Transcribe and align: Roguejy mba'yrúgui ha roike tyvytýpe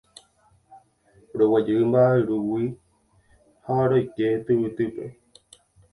Roguejy 1.41 1.75
mba'yrúgui 1.91 2.65
ha 3.65 3.73
roike 3.89 4.27
tyvytýpe 4.45 5.05